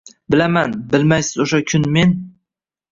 [0.35, 2.19] Bilaman, bilmaysiz o’sha kuni men